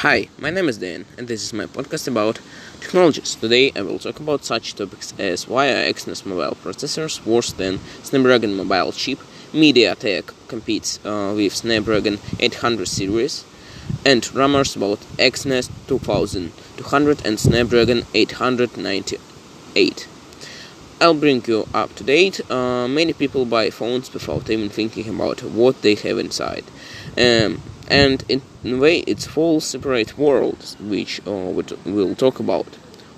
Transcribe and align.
Hi, 0.00 0.28
my 0.38 0.48
name 0.48 0.66
is 0.66 0.78
Dan, 0.78 1.04
and 1.18 1.28
this 1.28 1.42
is 1.42 1.52
my 1.52 1.66
podcast 1.66 2.08
about 2.08 2.40
technologies. 2.80 3.34
Today 3.34 3.70
I 3.76 3.82
will 3.82 3.98
talk 3.98 4.18
about 4.18 4.46
such 4.46 4.74
topics 4.74 5.12
as 5.18 5.46
why 5.46 5.68
are 5.68 5.92
Exynos 5.92 6.24
mobile 6.24 6.56
processors 6.56 7.22
worse 7.26 7.52
than 7.52 7.80
Snapdragon 8.02 8.56
mobile 8.56 8.92
chip, 8.92 9.18
MediaTek 9.52 10.32
competes 10.48 10.98
uh, 11.04 11.34
with 11.36 11.54
Snapdragon 11.54 12.18
800 12.38 12.88
series, 12.88 13.44
and 14.06 14.34
rumors 14.34 14.74
about 14.74 15.00
Exynos 15.18 15.68
2200 15.86 17.26
and 17.26 17.38
Snapdragon 17.38 18.06
898. 18.14 20.08
I'll 21.02 21.12
bring 21.12 21.44
you 21.46 21.68
up 21.74 21.94
to 21.96 22.04
date. 22.04 22.40
Uh, 22.50 22.88
many 22.88 23.12
people 23.12 23.44
buy 23.44 23.68
phones 23.68 24.10
without 24.14 24.48
even 24.48 24.70
thinking 24.70 25.10
about 25.10 25.42
what 25.42 25.82
they 25.82 25.94
have 25.94 26.16
inside. 26.18 26.64
Um, 27.18 27.60
and 27.90 28.24
in 28.28 28.40
a 28.64 28.76
way 28.76 29.00
it's 29.00 29.26
full 29.26 29.60
separate 29.60 30.16
worlds 30.16 30.76
which 30.80 31.20
uh, 31.26 31.30
we'll 31.84 32.14
talk 32.14 32.38
about 32.38 32.66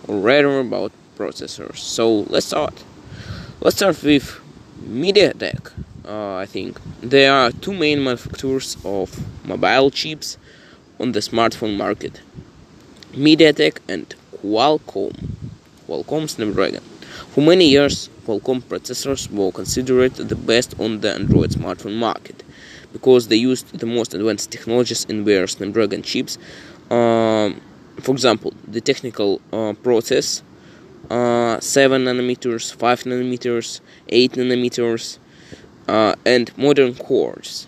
or 0.09 0.19
rather 0.19 0.59
about 0.59 0.91
processors. 1.17 1.77
So 1.77 2.21
let's 2.31 2.47
start. 2.47 2.83
Let's 3.61 3.77
start 3.77 4.03
with 4.03 4.41
MediaTek. 4.83 5.71
Uh, 6.05 6.37
I 6.37 6.47
think 6.47 6.81
there 7.01 7.33
are 7.33 7.53
two 7.53 7.73
main 7.73 8.03
manufacturers 8.03 8.77
of 8.85 9.09
mobile 9.47 9.91
chips 9.91 10.39
on 10.99 11.13
the 11.13 11.21
smartphone 11.21 11.77
market 11.77 12.21
MediaTek 13.13 13.79
and 13.89 14.15
Qualcomm. 14.39 15.15
Qualcomm 15.87 16.29
Snapdragon. 16.29 16.83
For 17.33 17.43
many 17.43 17.69
years 17.69 18.09
Qualcomm 18.27 18.63
processors 18.63 19.31
were 19.31 19.53
considered 19.53 20.15
the 20.15 20.35
best 20.35 20.75
on 20.81 21.01
the 21.01 21.13
Android 21.13 21.51
smartphone 21.51 21.97
market 21.97 22.42
because 22.93 23.29
they 23.29 23.37
used 23.37 23.79
the 23.79 23.87
most 23.87 24.15
advanced 24.15 24.51
technologies 24.51 25.05
in 25.07 25.25
their 25.25 25.47
Snapdragon 25.47 26.03
chips. 26.03 26.39
Um, 26.91 27.61
for 28.01 28.13
example, 28.13 28.53
the 28.67 28.81
technical 28.81 29.41
uh, 29.53 29.75
process 29.83 30.43
uh, 31.11 31.61
7 31.61 32.05
nanometers, 32.05 32.75
5 32.75 33.03
nanometers, 33.05 33.81
8 34.09 34.33
nanometers, 34.33 35.19
uh, 35.89 36.15
and 36.25 36.57
modern 36.57 36.95
cores. 36.95 37.67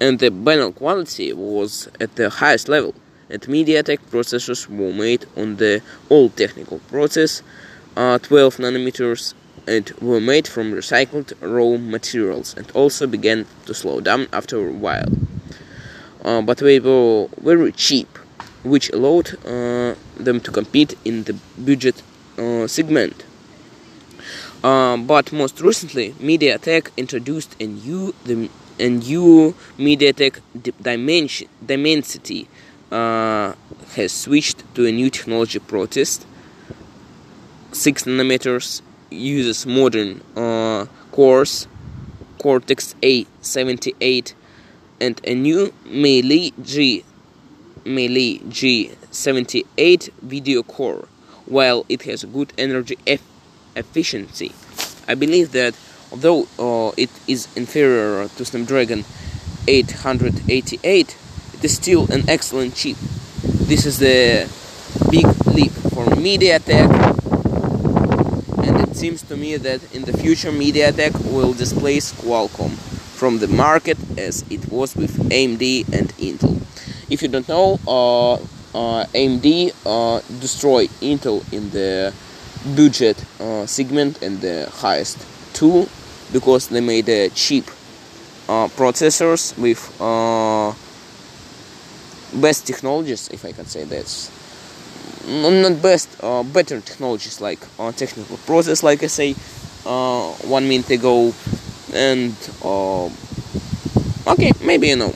And 0.00 0.18
the 0.18 0.30
banal 0.30 0.72
quality 0.72 1.32
was 1.32 1.88
at 2.00 2.14
the 2.16 2.30
highest 2.30 2.68
level. 2.68 2.94
At 3.30 3.42
MediaTek, 3.42 3.98
processors 4.10 4.68
were 4.68 4.92
made 4.92 5.26
on 5.36 5.56
the 5.56 5.82
old 6.08 6.36
technical 6.36 6.78
process, 6.90 7.42
uh, 7.96 8.18
12 8.18 8.56
nanometers 8.56 9.34
and 9.66 9.90
were 10.00 10.20
made 10.20 10.46
from 10.46 10.72
recycled 10.72 11.32
raw 11.40 11.78
materials 11.78 12.54
and 12.56 12.70
also 12.72 13.06
began 13.06 13.46
to 13.66 13.74
slow 13.74 14.00
down 14.00 14.26
after 14.32 14.68
a 14.68 14.72
while. 14.72 15.08
Uh, 16.24 16.42
but 16.42 16.58
they 16.58 16.80
were 16.80 17.28
very 17.38 17.72
cheap, 17.72 18.18
which 18.64 18.90
allowed 18.90 19.34
uh, 19.46 19.94
them 20.16 20.40
to 20.40 20.50
compete 20.50 20.96
in 21.04 21.24
the 21.24 21.34
budget 21.56 22.02
uh, 22.38 22.66
segment. 22.66 23.24
Uh, 24.62 24.96
but 24.96 25.32
most 25.32 25.60
recently, 25.60 26.12
MediaTek 26.14 26.90
introduced 26.96 27.54
a 27.60 27.66
new 27.66 28.14
the, 28.24 28.50
a 28.80 28.88
new 28.88 29.54
MediaTek 29.78 30.40
Dimension, 30.82 31.48
Dimensity 31.64 32.48
uh, 32.90 33.54
has 33.94 34.12
switched 34.12 34.64
to 34.74 34.86
a 34.86 34.92
new 34.92 35.10
technology 35.10 35.60
process, 35.60 36.26
six 37.70 38.04
nanometers 38.04 38.82
uses 39.10 39.66
modern 39.66 40.22
uh, 40.36 40.86
cores, 41.12 41.66
Cortex 42.38 42.94
A78, 43.02 44.34
and 45.00 45.20
a 45.24 45.34
new 45.34 45.72
Mali 45.84 46.52
G 46.62 47.04
Mali 47.84 48.40
G78 48.40 50.10
video 50.22 50.62
core, 50.62 51.08
while 51.46 51.86
it 51.88 52.02
has 52.02 52.24
good 52.24 52.52
energy 52.58 52.98
eff 53.06 53.22
efficiency. 53.76 54.52
I 55.06 55.14
believe 55.14 55.52
that 55.52 55.74
although 56.12 56.48
uh, 56.58 56.92
it 56.96 57.10
is 57.26 57.48
inferior 57.56 58.28
to 58.28 58.44
Snapdragon 58.44 59.04
888, 59.66 61.16
it 61.54 61.64
is 61.64 61.76
still 61.76 62.10
an 62.12 62.28
excellent 62.28 62.74
chip. 62.74 62.96
This 63.42 63.86
is 63.86 63.98
the 63.98 64.50
big 65.10 65.26
leap 65.46 65.72
for 65.72 66.04
MediaTek 66.06 67.17
seems 68.98 69.22
to 69.22 69.36
me 69.36 69.56
that 69.56 69.80
in 69.94 70.02
the 70.02 70.12
future 70.12 70.50
MediaTek 70.50 71.14
will 71.32 71.52
displace 71.52 72.12
Qualcomm 72.12 72.72
from 73.20 73.38
the 73.38 73.46
market 73.46 73.96
as 74.18 74.44
it 74.50 74.68
was 74.72 74.96
with 74.96 75.16
AMD 75.30 75.86
and 75.92 76.08
Intel. 76.18 76.60
If 77.08 77.22
you 77.22 77.28
don't 77.28 77.48
know, 77.48 77.78
uh, 77.86 78.34
uh, 78.74 79.06
AMD 79.14 79.72
uh, 79.86 80.20
destroyed 80.40 80.90
Intel 81.00 81.40
in 81.52 81.70
the 81.70 82.12
budget 82.74 83.24
uh, 83.40 83.66
segment 83.66 84.20
and 84.20 84.40
the 84.40 84.68
highest 84.74 85.24
two 85.52 85.88
because 86.32 86.66
they 86.66 86.80
made 86.80 87.06
cheap 87.36 87.68
uh, 88.48 88.66
processors 88.66 89.56
with 89.56 89.80
uh, 90.00 90.74
best 92.40 92.66
technologies, 92.66 93.28
if 93.28 93.44
I 93.44 93.52
can 93.52 93.66
say 93.66 93.84
that 93.84 94.08
not 95.28 95.82
best, 95.82 96.08
uh, 96.22 96.42
better 96.42 96.80
technologies 96.80 97.40
like 97.40 97.60
uh, 97.78 97.92
technical 97.92 98.36
process, 98.38 98.82
like 98.82 99.02
I 99.02 99.06
say 99.06 99.34
uh, 99.84 100.32
one 100.48 100.68
minute 100.68 100.90
ago, 100.90 101.34
and 101.92 102.34
uh, 102.64 103.06
okay, 104.32 104.52
maybe 104.64 104.88
you 104.88 104.96
know. 104.96 105.14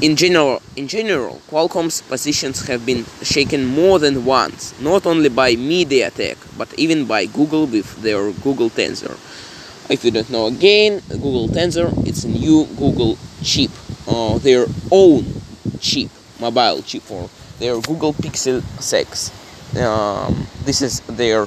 In 0.00 0.16
general, 0.16 0.60
in 0.74 0.88
general, 0.88 1.40
Qualcomm's 1.48 2.02
positions 2.02 2.66
have 2.66 2.84
been 2.84 3.04
shaken 3.22 3.66
more 3.66 4.00
than 4.00 4.24
once, 4.24 4.74
not 4.80 5.06
only 5.06 5.28
by 5.28 5.54
MediaTek, 5.54 6.36
but 6.58 6.72
even 6.76 7.04
by 7.04 7.26
Google 7.26 7.66
with 7.66 8.02
their 8.02 8.32
Google 8.32 8.70
Tensor. 8.70 9.16
If 9.90 10.04
you 10.04 10.10
don't 10.10 10.30
know 10.30 10.46
again, 10.46 11.02
Google 11.08 11.48
Tensor, 11.48 11.92
it's 12.06 12.24
a 12.24 12.28
new 12.28 12.66
Google 12.76 13.16
chip, 13.44 13.70
uh, 14.08 14.38
their 14.38 14.66
own 14.90 15.26
chip, 15.80 16.10
mobile 16.40 16.82
chip 16.82 17.02
for 17.02 17.28
their 17.62 17.80
Google 17.80 18.12
Pixel 18.12 18.60
6. 18.82 19.78
Um, 19.78 20.48
this 20.64 20.82
is 20.82 20.98
their 21.02 21.46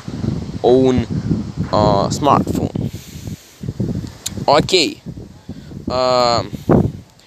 own 0.64 1.00
uh, 1.76 2.08
smartphone. 2.08 2.72
Okay, 4.48 5.02
um, 5.92 6.52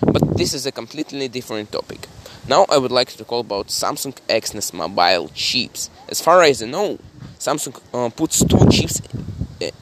but 0.01 0.37
this 0.39 0.55
is 0.55 0.65
a 0.65 0.73
completely 0.73 1.29
different 1.29 1.71
topic. 1.71 2.09
Now 2.49 2.65
I 2.71 2.79
would 2.79 2.91
like 2.91 3.09
to 3.09 3.19
talk 3.19 3.45
about 3.45 3.67
Samsung 3.67 4.15
Exynos 4.27 4.73
mobile 4.73 5.29
chips. 5.35 5.91
As 6.09 6.23
far 6.23 6.43
as 6.43 6.63
I 6.63 6.67
know, 6.67 6.99
Samsung 7.39 7.79
uh, 7.93 8.09
puts 8.09 8.43
two 8.43 8.71
chips 8.71 9.03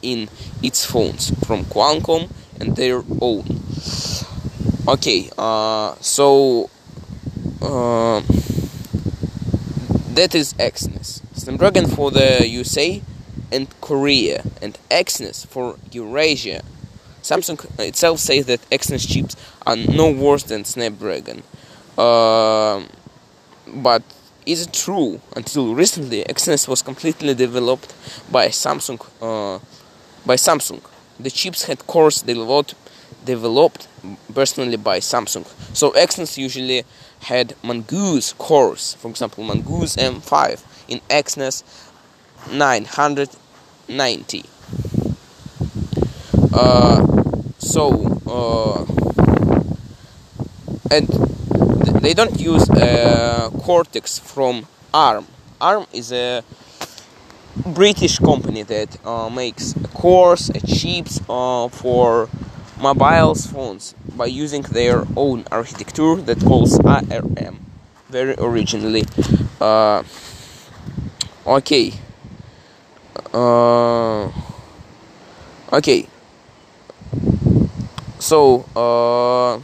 in 0.03 0.29
its 0.65 0.85
phones 0.85 1.31
from 1.47 1.65
Qualcomm 1.67 2.29
and 2.59 2.75
their 2.75 3.05
own. 3.21 3.45
Okay, 4.89 5.31
uh, 5.39 5.95
so. 6.01 6.71
Uh, 7.63 8.21
that 10.17 10.35
is 10.35 10.55
Exynos. 10.55 11.21
Snapdragon 11.35 11.87
for 11.87 12.11
the 12.11 12.49
USA 12.49 13.03
and 13.53 13.69
Korea, 13.83 14.43
and 14.63 14.79
Exynos 14.91 15.47
for 15.47 15.77
Eurasia. 15.93 16.63
Samsung 17.23 17.59
itself 17.79 18.19
says 18.21 18.47
that 18.47 18.61
Exynos 18.71 19.07
chips 19.07 19.37
are 19.67 19.77
no 19.77 20.11
worse 20.11 20.43
than 20.45 20.65
Snapdragon. 20.65 21.43
Uh, 21.99 22.85
but 23.67 24.03
is 24.47 24.63
it 24.63 24.73
true? 24.73 25.21
Until 25.37 25.75
recently, 25.75 26.25
Exynos 26.25 26.67
was 26.67 26.81
completely 26.81 27.35
developed 27.35 27.95
by 28.31 28.49
Samsung. 28.49 29.01
Uh, 29.21 29.59
by 30.25 30.37
Samsung, 30.37 30.83
the 31.21 31.31
chips 31.31 31.65
had 31.65 31.87
cores 31.87 32.23
developed 32.23 32.75
developed 33.27 33.89
personally 34.33 34.77
by 34.79 35.01
Samsung. 35.01 35.45
So 35.77 35.91
Exynos 35.93 36.39
usually 36.39 36.85
had 37.21 37.55
Mongoose 37.63 38.33
cores, 38.39 38.95
for 38.95 39.09
example, 39.11 39.45
Mongoose 39.45 39.97
M5 39.97 40.63
in 40.89 41.01
Exynos 41.11 41.63
990. 42.53 44.45
Uh, 46.53 47.07
so, 47.59 47.91
uh, 48.27 48.85
and 50.91 51.07
th 51.85 52.01
they 52.05 52.15
don't 52.15 52.39
use 52.41 52.71
uh, 52.71 53.51
Cortex 53.67 54.19
from 54.19 54.67
ARM. 54.95 55.27
ARM 55.61 55.87
is 55.93 56.13
a 56.13 56.43
British 57.65 58.19
company 58.19 58.63
that 58.63 58.91
uh, 59.05 59.29
makes 59.29 59.75
cores, 59.95 60.51
chips 60.67 61.21
uh, 61.29 61.69
for 61.69 62.29
mobile 62.81 63.35
phones 63.35 63.95
by 64.17 64.27
using 64.27 64.63
their 64.63 65.05
own 65.17 65.45
architecture 65.51 66.17
that 66.17 66.41
calls 66.41 66.79
ARM 66.81 67.61
very 68.09 68.35
originally. 68.39 69.05
Uh, 69.61 70.03
okay. 71.47 71.93
Uh, 73.33 74.31
okay. 75.73 76.07
So, 78.19 78.65
uh, 78.75 79.61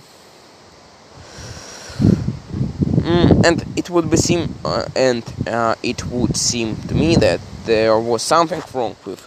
Mm, 3.02 3.44
and 3.44 3.64
it 3.76 3.90
would 3.90 4.08
be 4.10 4.16
seem 4.16 4.54
uh, 4.64 4.86
and 4.94 5.24
uh, 5.48 5.74
it 5.82 6.06
would 6.06 6.36
seem 6.36 6.76
to 6.86 6.94
me 6.94 7.16
that 7.16 7.40
there 7.64 7.98
was 7.98 8.22
something 8.22 8.62
wrong 8.72 8.94
with 9.04 9.26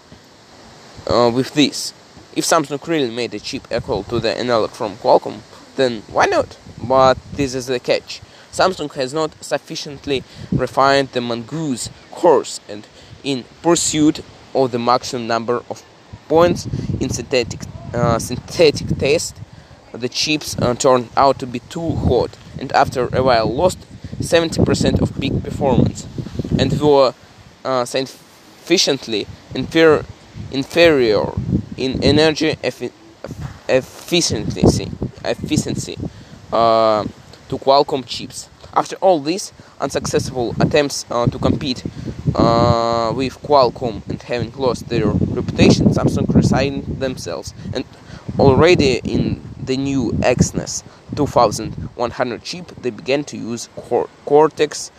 uh, 1.07 1.29
with 1.29 1.53
this. 1.53 1.93
If 2.35 2.43
Samsung 2.43 2.85
really 2.85 3.11
made 3.11 3.33
a 3.33 3.39
chip 3.39 3.65
equal 3.71 4.03
to 4.03 4.19
the 4.19 4.37
analog 4.37 4.71
from 4.71 4.97
Qualcomm, 4.97 5.39
then 5.77 6.03
why 6.07 6.25
not? 6.25 6.57
But 6.83 7.17
this 7.33 7.55
is 7.55 7.67
the 7.67 7.79
catch. 7.79 8.21
Samsung 8.51 8.93
has 8.95 9.13
not 9.13 9.31
sufficiently 9.41 10.23
refined 10.51 11.09
the 11.13 11.21
mongoose 11.21 11.89
cores 12.11 12.59
and 12.67 12.87
in 13.23 13.45
pursuit 13.61 14.21
of 14.53 14.71
the 14.71 14.79
maximum 14.79 15.27
number 15.27 15.63
of 15.69 15.83
points 16.27 16.65
in 16.99 17.09
synthetic 17.09 17.61
uh, 17.93 18.19
synthetic 18.19 18.97
test 18.97 19.37
the 19.93 20.09
chips 20.09 20.57
uh, 20.59 20.73
turned 20.73 21.09
out 21.15 21.39
to 21.39 21.47
be 21.47 21.59
too 21.59 21.95
hot 21.95 22.37
and 22.59 22.71
after 22.73 23.07
a 23.15 23.23
while 23.23 23.53
lost 23.53 23.79
70% 24.19 25.01
of 25.01 25.19
peak 25.19 25.43
performance 25.43 26.07
and 26.57 26.79
were 26.81 27.13
uh, 27.63 27.85
sufficiently 27.85 29.27
inferior 29.53 30.03
in 31.77 32.03
energy 32.03 32.55
effi 32.63 32.91
efficiency, 33.67 34.89
efficiency 35.23 35.97
uh, 36.53 37.03
to 37.49 37.57
Qualcomm 37.57 38.05
chips. 38.05 38.49
After 38.73 38.95
all 38.97 39.19
these 39.21 39.53
unsuccessful 39.79 40.55
attempts 40.59 41.05
uh, 41.09 41.27
to 41.27 41.39
compete 41.39 41.83
uh, 42.35 43.13
with 43.15 43.41
Qualcomm 43.41 44.07
and 44.09 44.21
having 44.21 44.51
lost 44.53 44.89
their 44.89 45.07
reputation, 45.07 45.87
Samsung 45.87 46.33
resigned 46.33 46.99
themselves 46.99 47.53
and 47.73 47.85
already 48.37 48.99
in 49.03 49.41
the 49.57 49.77
new 49.77 50.11
Exynos 50.19 50.83
2100 51.15 52.43
chip, 52.43 52.67
they 52.81 52.89
began 52.89 53.23
to 53.23 53.37
use 53.37 53.69
Cortex 54.25 54.91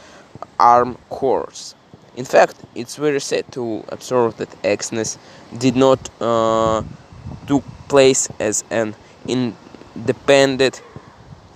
ARM 0.58 0.96
cores. 1.11 1.75
In 2.16 2.24
fact, 2.24 2.56
it's 2.74 2.96
very 2.96 3.20
sad 3.20 3.44
to 3.52 3.84
observe 3.88 4.38
that 4.38 4.50
Exynos 4.62 5.18
did 5.58 5.76
not 5.76 6.08
uh, 6.18 6.82
took 7.46 7.62
place 7.88 8.30
as 8.40 8.64
an 8.70 8.94
independent 9.28 10.80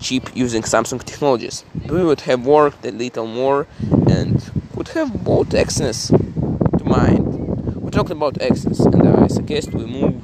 chip 0.01 0.31
using 0.37 0.61
Samsung 0.61 1.03
technologies. 1.03 1.65
We 1.89 2.05
would 2.05 2.21
have 2.23 2.45
worked 2.45 2.85
a 2.85 2.91
little 2.91 3.27
more 3.27 3.67
and 3.81 4.51
would 4.75 4.89
have 4.89 5.25
bought 5.25 5.49
Exynos 5.49 6.09
to 6.79 6.85
mind. 6.85 7.77
We 7.77 7.91
talked 7.91 8.11
about 8.11 8.35
Exynos, 8.35 8.85
and 8.93 9.09
I 9.09 9.29
suggest 9.29 9.73
we 9.73 9.87
move 9.87 10.23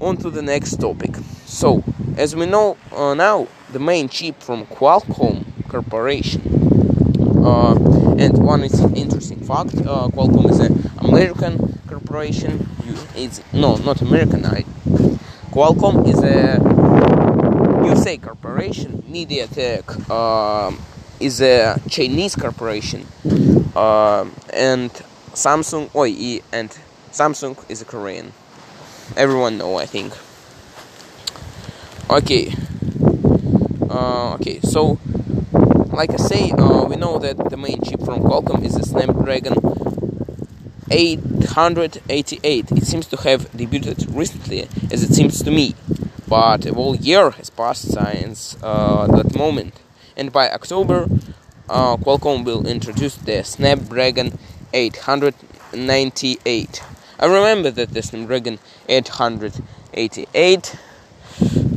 on 0.00 0.16
to 0.18 0.30
the 0.30 0.42
next 0.42 0.76
topic. 0.76 1.16
So, 1.44 1.82
as 2.16 2.36
we 2.36 2.46
know 2.46 2.76
uh, 2.92 3.14
now, 3.14 3.48
the 3.72 3.80
main 3.80 4.08
chip 4.08 4.40
from 4.40 4.64
Qualcomm 4.66 5.44
Corporation. 5.68 6.62
Uh, 7.42 7.74
and 8.18 8.38
one 8.38 8.62
is 8.64 8.80
interesting 8.94 9.40
fact: 9.40 9.74
uh, 9.86 10.08
Qualcomm 10.08 10.50
is 10.50 10.60
an 10.60 10.90
American 10.98 11.78
corporation. 11.88 12.68
It's 13.14 13.40
no, 13.52 13.76
not 13.76 14.00
American. 14.00 14.44
I, 14.44 14.62
Qualcomm 15.50 16.06
is 16.08 16.22
a 16.22 16.58
USA 17.86 18.16
corporation. 18.16 19.02
MediaTek 19.10 19.84
uh, 20.10 20.76
is 21.20 21.40
a 21.40 21.80
Chinese 21.88 22.36
corporation, 22.36 23.06
uh, 23.74 24.24
and 24.52 24.90
Samsung, 25.34 25.90
OE, 25.94 26.42
and 26.52 26.70
Samsung 27.12 27.58
is 27.68 27.82
a 27.82 27.84
Korean 27.84 28.32
everyone 29.16 29.58
know 29.58 29.76
I 29.76 29.86
think 29.86 30.16
okay 32.08 32.54
uh, 33.90 34.34
okay 34.34 34.60
so 34.60 34.98
like 35.92 36.10
I 36.10 36.16
say 36.16 36.50
uh, 36.52 36.84
we 36.84 36.96
know 36.96 37.18
that 37.18 37.50
the 37.50 37.56
main 37.56 37.80
chip 37.82 38.00
from 38.00 38.20
Qualcomm 38.20 38.64
is 38.64 38.74
the 38.74 38.82
Snapdragon 38.82 39.54
888 40.90 42.72
it 42.72 42.84
seems 42.84 43.06
to 43.06 43.16
have 43.18 43.50
debuted 43.52 44.14
recently 44.16 44.68
as 44.90 45.02
it 45.02 45.14
seems 45.14 45.42
to 45.42 45.50
me. 45.50 45.74
But 46.28 46.66
a 46.66 46.72
whole 46.72 46.96
year 46.96 47.30
has 47.30 47.50
passed 47.50 47.92
since 47.92 48.56
uh, 48.62 49.06
that 49.08 49.36
moment. 49.36 49.74
And 50.16 50.32
by 50.32 50.50
October 50.50 51.08
uh, 51.68 51.96
Qualcomm 51.96 52.44
will 52.44 52.66
introduce 52.66 53.16
the 53.16 53.44
Snapdragon 53.44 54.38
898 54.72 56.82
I 57.22 57.26
remember 57.26 57.70
that 57.70 57.90
the 57.90 58.02
Snapdragon 58.02 58.58
888 58.88 60.76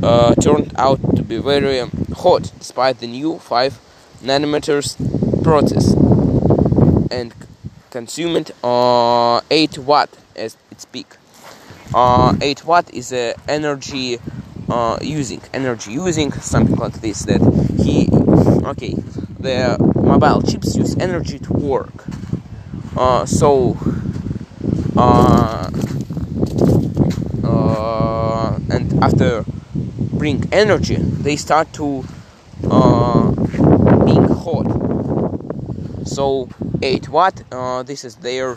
uh, 0.02 0.34
turned 0.34 0.74
out 0.76 1.16
to 1.16 1.22
be 1.22 1.38
very 1.38 1.78
um, 1.78 1.92
hot 2.16 2.50
despite 2.58 2.98
the 2.98 3.06
new 3.06 3.38
5 3.38 3.78
nanometers 4.26 4.96
process 5.42 5.94
and 7.10 7.32
consumed 7.90 8.50
uh, 8.64 9.40
8 9.50 9.78
watt 9.78 10.10
as 10.34 10.56
its 10.70 10.84
peak. 10.84 11.06
Uh, 11.94 12.34
8 12.40 12.64
watt 12.64 12.92
is 12.92 13.12
a 13.12 13.34
energy 13.48 14.18
uh, 14.68 14.98
using 15.00 15.40
energy 15.54 15.92
using 15.92 16.32
something 16.32 16.76
like 16.76 17.00
this 17.00 17.22
that 17.24 17.40
he 17.84 18.08
okay 18.66 18.94
the 19.38 19.76
mobile 19.94 20.42
chips 20.42 20.74
use 20.74 20.96
energy 20.98 21.38
to 21.38 21.52
work 21.52 22.04
uh, 22.96 23.24
so 23.24 23.76
uh, 24.96 25.70
uh, 27.44 28.58
and 28.70 29.04
after 29.04 29.44
bring 29.98 30.42
energy 30.52 30.96
they 30.96 31.36
start 31.36 31.72
to 31.72 32.04
uh, 32.68 33.32
so 36.16 36.48
8 36.82 37.08
watt 37.10 37.42
uh, 37.52 37.82
this 37.82 38.02
is 38.02 38.16
their 38.16 38.56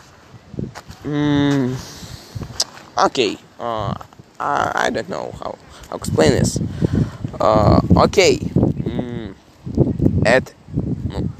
mm, 1.04 1.76
okay 2.96 3.36
uh, 3.58 3.92
I, 4.40 4.72
I 4.86 4.90
don't 4.90 5.10
know 5.10 5.34
how 5.38 5.58
how 5.90 5.96
explain 5.96 6.30
this. 6.30 6.58
Uh, 7.38 7.80
okay 7.96 8.36
mm, 8.36 9.34
at 10.24 10.54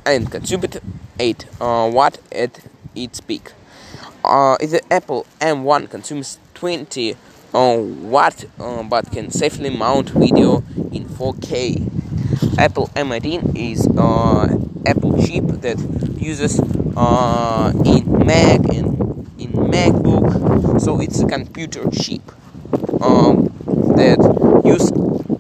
and 0.05 0.31
consumed 0.31 0.81
8 1.19 1.47
uh, 1.61 1.91
watt 1.93 2.19
at 2.33 2.61
its 2.95 3.21
peak. 3.21 3.53
Uh, 4.23 4.59
the 4.59 4.83
Apple 4.93 5.27
M1 5.41 5.89
consumes 5.89 6.39
20 6.55 7.17
uh, 7.55 7.77
watt 7.79 8.45
but 8.91 9.11
can 9.11 9.31
safely 9.31 9.71
mount 9.71 10.11
video 10.11 10.59
in 10.93 11.07
4K. 11.07 12.00
Apple 12.59 12.89
M18 12.89 13.57
is 13.57 13.87
uh, 13.97 14.49
Apple 14.87 15.23
chip 15.23 15.45
that 15.63 15.79
uses 16.19 16.61
uh, 16.97 17.73
in 17.85 18.27
Mac 18.27 18.61
and 18.75 19.29
in 19.39 19.53
MacBook, 19.53 20.81
so 20.81 21.01
it's 21.01 21.21
a 21.21 21.27
computer 21.27 21.89
chip 21.91 22.23
um, 23.03 23.47
that 23.97 24.19
use 24.65 24.91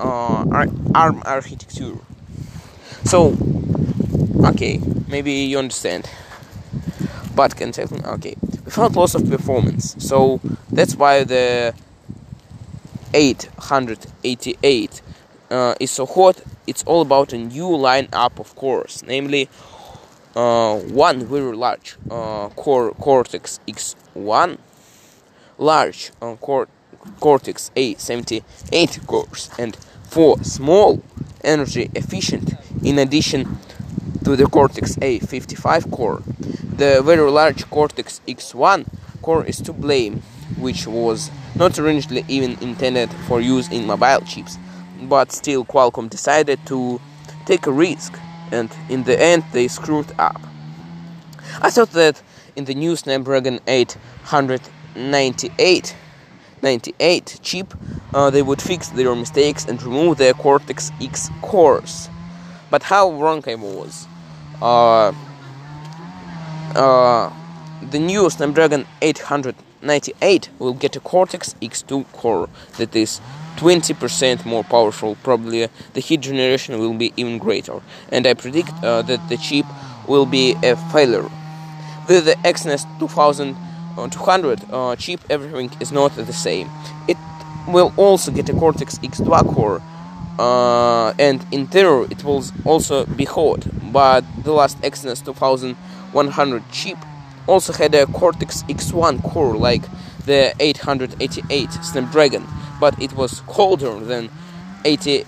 uh, 0.00 0.66
ARM 0.94 1.22
architecture. 1.24 1.96
So, 3.04 3.36
okay, 4.44 4.80
maybe 5.08 5.32
you 5.32 5.58
understand. 5.58 6.08
But 7.34 7.56
can 7.56 7.72
tell 7.72 7.88
me, 7.90 8.00
okay 8.04 8.36
without 8.70 8.92
loss 8.92 9.14
of 9.14 9.28
performance. 9.28 9.96
So 9.98 10.40
that's 10.70 10.94
why 10.94 11.24
the 11.24 11.74
888 13.12 15.02
uh, 15.50 15.74
is 15.80 15.90
so 15.90 16.06
hot. 16.06 16.40
It's 16.70 16.84
all 16.84 17.00
about 17.00 17.32
a 17.32 17.36
new 17.36 17.66
lineup 17.66 18.38
of 18.38 18.54
cores, 18.54 19.02
namely 19.04 19.48
uh, 20.36 20.78
one 20.78 21.26
very 21.26 21.56
large 21.56 21.96
uh, 22.08 22.48
core 22.50 22.92
Cortex 22.92 23.58
X1, 23.66 24.56
large 25.58 26.12
uh, 26.22 26.36
Cortex 27.18 27.72
A78 27.74 29.04
cores, 29.08 29.50
and 29.58 29.74
four 30.04 30.44
small 30.44 31.02
energy 31.42 31.90
efficient 31.96 32.52
in 32.84 33.00
addition 33.00 33.58
to 34.22 34.36
the 34.36 34.46
Cortex 34.46 34.94
A55 34.94 35.90
core. 35.90 36.22
The 36.76 37.02
very 37.02 37.28
large 37.28 37.68
Cortex 37.68 38.20
X1 38.28 38.86
core 39.22 39.44
is 39.44 39.60
to 39.62 39.72
blame, 39.72 40.22
which 40.56 40.86
was 40.86 41.32
not 41.56 41.80
originally 41.80 42.24
even 42.28 42.56
intended 42.60 43.10
for 43.26 43.40
use 43.40 43.68
in 43.72 43.88
mobile 43.88 44.20
chips, 44.20 44.56
but 45.08 45.32
still 45.32 45.64
Qualcomm 45.64 46.10
decided 46.10 46.58
to 46.66 47.00
take 47.46 47.66
a 47.66 47.72
risk, 47.72 48.18
and 48.52 48.70
in 48.88 49.04
the 49.04 49.20
end 49.20 49.44
they 49.52 49.68
screwed 49.68 50.12
up. 50.18 50.40
I 51.60 51.70
thought 51.70 51.92
that 51.92 52.22
in 52.56 52.64
the 52.64 52.74
new 52.74 52.96
Snapdragon 52.96 53.60
898 53.66 55.94
98 56.62 57.40
chip, 57.42 57.74
uh, 58.12 58.30
they 58.30 58.42
would 58.42 58.60
fix 58.60 58.88
their 58.88 59.14
mistakes 59.14 59.64
and 59.64 59.82
remove 59.82 60.18
their 60.18 60.34
Cortex 60.34 60.92
X 61.00 61.30
cores. 61.42 62.08
But 62.70 62.82
how 62.82 63.12
wrong 63.12 63.42
I 63.46 63.54
was. 63.54 64.06
Uh, 64.60 65.12
uh, 66.74 67.32
the 67.90 67.98
new 67.98 68.28
Snapdragon 68.30 68.86
898 69.00 70.50
will 70.58 70.74
get 70.74 70.96
a 70.96 71.00
Cortex 71.00 71.54
X2 71.62 72.04
core 72.12 72.48
that 72.76 72.94
is 72.94 73.20
20% 73.60 74.46
more 74.46 74.64
powerful. 74.64 75.16
Probably 75.22 75.68
the 75.92 76.00
heat 76.00 76.22
generation 76.22 76.78
will 76.78 76.94
be 76.94 77.12
even 77.18 77.36
greater. 77.36 77.82
And 78.10 78.26
I 78.26 78.32
predict 78.32 78.72
uh, 78.82 79.02
that 79.02 79.28
the 79.28 79.36
chip 79.36 79.66
will 80.08 80.24
be 80.24 80.56
a 80.62 80.76
failure. 80.90 81.28
With 82.08 82.24
the 82.24 82.36
Exynos 82.42 82.86
2200 82.98 84.60
uh, 84.72 84.96
chip, 84.96 85.20
everything 85.28 85.70
is 85.78 85.92
not 85.92 86.16
the 86.16 86.32
same. 86.32 86.70
It 87.06 87.18
will 87.68 87.92
also 87.98 88.32
get 88.32 88.48
a 88.48 88.54
Cortex 88.54 88.98
X2 88.98 89.54
core, 89.54 89.82
uh, 90.38 91.12
and 91.18 91.44
in 91.52 91.66
theory 91.66 92.06
it 92.10 92.24
will 92.24 92.42
also 92.64 93.04
be 93.04 93.26
hot. 93.26 93.66
But 93.92 94.24
the 94.42 94.52
last 94.52 94.80
Exynos 94.80 95.22
2100 95.22 96.62
chip 96.72 96.96
also 97.46 97.74
had 97.74 97.94
a 97.94 98.06
Cortex 98.06 98.62
X1 98.62 99.22
core 99.22 99.54
like 99.54 99.82
the 100.26 100.54
888 100.60 101.72
Snapdragon, 101.72 102.46
but 102.80 103.00
it 103.00 103.12
was 103.14 103.40
colder 103.46 103.98
than 104.00 104.30
80, 104.84 105.24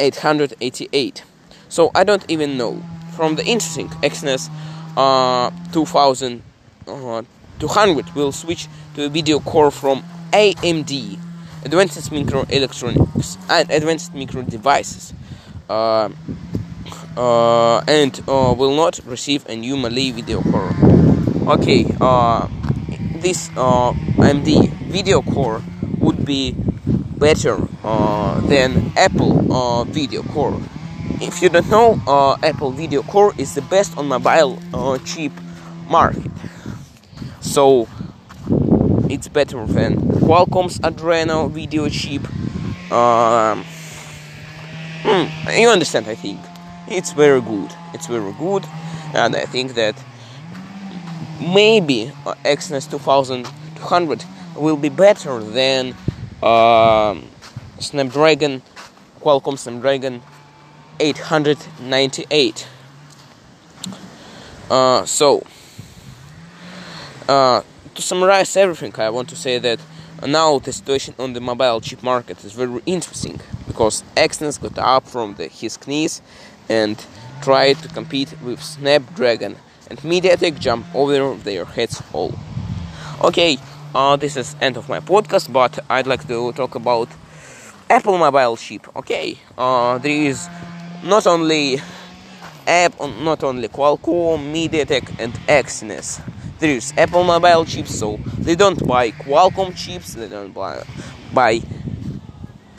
888. 0.00 1.22
So 1.68 1.90
I 1.94 2.04
don't 2.04 2.24
even 2.28 2.56
know. 2.56 2.82
From 3.14 3.34
the 3.34 3.44
interesting 3.44 3.88
Exynos 4.02 4.48
uh, 4.96 5.50
2200 5.72 6.44
uh, 6.88 8.12
will 8.14 8.32
switch 8.32 8.68
to 8.94 9.04
a 9.06 9.08
video 9.08 9.40
core 9.40 9.70
from 9.72 10.04
AMD, 10.32 11.18
Advanced 11.64 12.10
Microelectronics 12.12 13.36
and 13.50 13.70
Advanced 13.70 14.14
Micro 14.14 14.42
Devices. 14.42 15.12
Uh, 15.68 16.10
uh, 17.16 17.80
and 17.88 18.20
uh, 18.28 18.54
will 18.56 18.74
not 18.74 19.00
receive 19.04 19.44
a 19.48 19.56
new 19.56 19.76
Mali 19.76 20.12
video 20.12 20.40
core 20.40 20.72
okay 21.48 21.84
uh, 22.00 22.46
this 23.20 23.50
uh, 23.56 23.92
AMD 24.16 24.70
video 24.90 25.22
core 25.22 25.62
would 25.98 26.24
be 26.24 26.54
better 27.18 27.58
uh, 27.84 28.40
than 28.42 28.92
Apple 28.96 29.52
uh, 29.52 29.84
video 29.84 30.22
core. 30.22 30.60
If 31.20 31.42
you 31.42 31.48
don't 31.48 31.68
know 31.68 32.00
uh, 32.06 32.36
Apple 32.42 32.70
video 32.70 33.02
core 33.02 33.34
is 33.38 33.54
the 33.54 33.62
best 33.62 33.96
on 33.98 34.08
mobile 34.08 34.58
uh, 34.72 34.98
chip 34.98 35.32
market. 35.88 36.30
So 37.40 37.88
it's 39.10 39.28
better 39.28 39.64
than 39.66 39.96
Qualcomm's 40.20 40.78
Adreno 40.80 41.50
video 41.50 41.88
chip. 41.88 42.22
Um, 42.92 43.64
hmm, 45.02 45.58
you 45.58 45.68
understand 45.68 46.06
I 46.06 46.14
think. 46.14 46.40
It's 46.86 47.12
very 47.12 47.40
good. 47.40 47.70
It's 47.94 48.06
very 48.06 48.32
good 48.34 48.64
and 49.14 49.34
I 49.34 49.44
think 49.44 49.74
that 49.74 49.96
maybe 51.40 52.12
uh, 52.26 52.34
Exynos 52.44 52.90
2200 52.90 54.24
will 54.56 54.76
be 54.76 54.88
better 54.88 55.40
than 55.40 55.94
uh, 56.42 57.16
Snapdragon, 57.78 58.62
Qualcomm 59.20 59.58
Snapdragon 59.58 60.22
898. 61.00 62.68
Uh, 64.70 65.04
so, 65.04 65.46
uh, 67.28 67.62
to 67.94 68.02
summarize 68.02 68.56
everything, 68.56 68.92
I 68.98 69.10
want 69.10 69.28
to 69.30 69.36
say 69.36 69.58
that 69.58 69.80
now 70.26 70.58
the 70.58 70.72
situation 70.72 71.14
on 71.18 71.32
the 71.32 71.40
mobile 71.40 71.80
chip 71.80 72.02
market 72.02 72.44
is 72.44 72.52
very 72.52 72.82
interesting 72.84 73.40
because 73.66 74.02
Exynos 74.16 74.60
got 74.60 74.76
up 74.78 75.06
from 75.06 75.34
the, 75.34 75.46
his 75.46 75.78
knees 75.86 76.20
and 76.68 77.02
tried 77.40 77.78
to 77.78 77.88
compete 77.88 78.34
with 78.42 78.62
Snapdragon 78.62 79.56
and 79.88 79.98
MediaTek 80.00 80.58
jump 80.58 80.86
over 80.94 81.34
their 81.36 81.64
heads 81.64 82.02
all. 82.12 82.34
Okay, 83.22 83.58
uh, 83.94 84.16
this 84.16 84.36
is 84.36 84.54
end 84.60 84.76
of 84.76 84.88
my 84.88 85.00
podcast, 85.00 85.52
but 85.52 85.78
I'd 85.88 86.06
like 86.06 86.26
to 86.28 86.52
talk 86.52 86.74
about 86.74 87.08
Apple 87.90 88.18
mobile 88.18 88.56
chip. 88.56 88.86
Okay, 88.96 89.38
uh, 89.56 89.98
there 89.98 90.12
is 90.12 90.48
not 91.02 91.26
only 91.26 91.80
app, 92.66 92.98
not 93.00 93.42
only 93.42 93.68
Qualcomm, 93.68 94.52
MediaTek, 94.52 95.18
and 95.18 95.32
Exynos. 95.48 96.20
There 96.58 96.70
is 96.70 96.92
Apple 96.96 97.24
mobile 97.24 97.64
chips, 97.64 97.98
so 97.98 98.18
they 98.38 98.54
don't 98.54 98.86
buy 98.86 99.10
Qualcomm 99.12 99.74
chips, 99.76 100.14
they 100.14 100.28
don't 100.28 100.52
buy 100.52 100.84
buy 101.32 101.60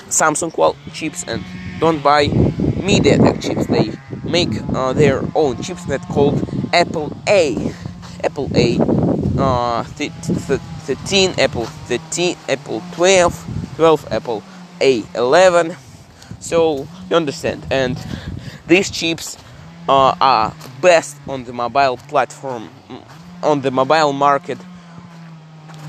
Samsung 0.09 0.53
Qual 0.53 0.75
chips, 0.93 1.23
and 1.27 1.43
don't 1.79 2.03
buy 2.03 2.27
MediaTek 2.27 3.41
chips. 3.41 3.65
They 3.67 3.91
make 4.23 4.49
uh, 4.73 4.93
their 4.93 5.23
own 5.33 5.61
chips 5.63 5.85
that 5.85 6.01
called 6.01 6.58
Apple 6.73 7.15
A, 7.27 7.73
Apple 8.23 8.49
A, 8.55 8.77
uh, 9.39 9.83
13, 9.83 11.35
Apple 11.39 11.65
13, 11.65 12.37
Apple 12.47 12.83
12, 12.93 13.73
12, 13.75 14.11
Apple 14.11 14.43
A11. 14.79 15.75
So 16.39 16.87
you 17.09 17.15
understand, 17.15 17.65
and 17.71 17.97
these 18.67 18.91
chips 18.91 19.37
uh, 19.87 20.15
are 20.21 20.53
best 20.81 21.17
on 21.27 21.43
the 21.45 21.53
mobile 21.53 21.97
platform, 21.97 22.69
on 23.41 23.61
the 23.61 23.71
mobile 23.71 24.13
market. 24.13 24.57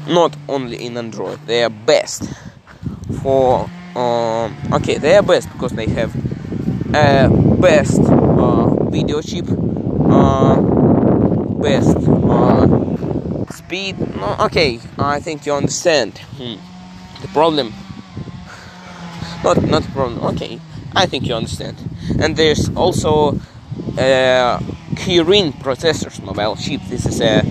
Not 0.08 0.34
only 0.49 0.84
in 0.84 0.96
Android, 0.96 1.40
they 1.46 1.62
are 1.62 1.70
best 1.70 2.25
for. 3.22 3.70
Um, 3.94 4.56
okay, 4.72 4.99
they 4.99 5.16
are 5.16 5.22
best 5.22 5.52
because 5.52 5.72
they 5.72 5.87
have 5.88 6.14
a 6.94 7.28
best 7.60 8.00
uh, 8.00 8.84
video 8.84 9.20
chip 9.20 9.46
best 11.61 11.97
uh, 11.97 13.47
speed 13.52 13.99
no, 14.17 14.37
okay 14.40 14.81
I 14.99 15.21
think 15.21 15.47
you 15.47 15.55
understand. 15.55 16.19
Hmm. 16.37 16.57
the 17.23 17.29
problem. 17.29 17.73
Not 19.45 19.62
not 19.62 19.83
problem 19.93 20.23
okay 20.35 20.61
I 20.95 21.07
think 21.07 21.26
you 21.29 21.35
understand. 21.35 21.76
And 22.21 22.37
there's 22.37 22.69
also 22.75 23.35
uh, 23.99 24.59
Kirin 24.95 25.52
processors 25.52 26.23
mobile 26.23 26.57
chip 26.57 26.81
this 26.88 27.07
is 27.07 27.21
a 27.21 27.43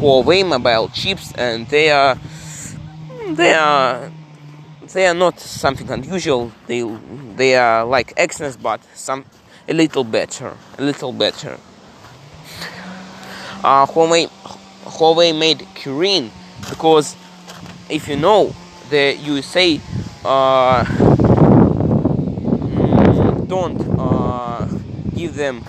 Huawei 0.00 0.46
mobile 0.46 0.88
chips 0.88 1.32
and 1.36 1.66
they 1.68 1.90
are 1.90 2.18
they 3.28 3.54
are 3.54 4.10
they 4.92 5.06
are 5.06 5.14
not 5.14 5.38
something 5.38 5.88
unusual. 5.90 6.50
They 6.66 6.82
they 7.36 7.56
are 7.56 7.84
like 7.84 8.14
Exynos 8.16 8.56
but 8.60 8.80
some 8.94 9.24
a 9.68 9.74
little 9.74 10.04
better 10.04 10.56
a 10.78 10.82
little 10.82 11.12
better 11.12 11.58
uh, 13.64 13.86
Huawei, 13.86 14.28
Huawei 14.84 15.36
made 15.36 15.60
Kirin 15.74 16.30
because 16.68 17.16
if 17.88 18.08
you 18.08 18.16
know 18.16 18.54
the 18.90 19.16
USA 19.16 19.80
uh, 20.24 20.84
don't 23.46 23.80
uh, 23.98 24.66
give 25.14 25.34
them 25.34 25.62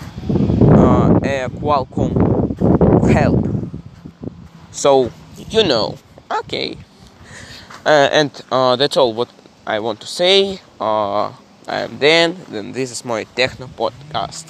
uh, 0.72 1.18
a 1.22 1.48
Qualcomm 1.48 3.10
help. 3.10 3.46
So 4.70 5.10
you 5.50 5.64
know 5.64 5.96
okay. 6.30 6.76
Uh, 7.84 8.08
and 8.12 8.42
uh, 8.52 8.76
that's 8.76 8.96
all 8.96 9.12
what 9.12 9.28
I 9.66 9.80
want 9.80 10.00
to 10.00 10.06
say. 10.06 10.60
I 10.80 11.32
am 11.68 11.98
Dan 11.98 12.36
then 12.48 12.72
this 12.72 12.90
is 12.90 13.04
my 13.04 13.24
techno 13.24 13.66
podcast. 13.68 14.46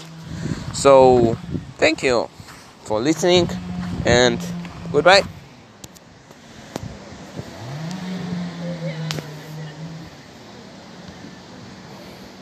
So 0.74 1.36
thank 1.78 2.02
you 2.02 2.28
for 2.84 3.00
listening 3.00 3.48
and 4.04 4.38
goodbye. 4.92 5.22